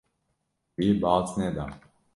[0.77, 1.65] Wî baz neda.